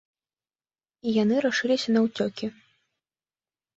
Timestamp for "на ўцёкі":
1.93-2.45